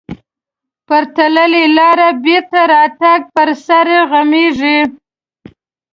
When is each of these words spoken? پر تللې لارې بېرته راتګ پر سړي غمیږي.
پر 0.87 1.03
تللې 1.15 1.65
لارې 1.77 2.09
بېرته 2.25 2.61
راتګ 2.73 3.19
پر 3.35 3.47
سړي 3.65 3.99
غمیږي. 4.11 4.79